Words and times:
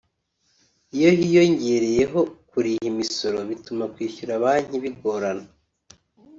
Iyo 0.95 1.09
hiyongereyeho 1.19 2.19
kuriha 2.49 2.83
imisoro 2.93 3.37
bituma 3.49 3.83
kwishyura 3.93 4.41
banki 4.43 4.75
bigorana 4.83 5.47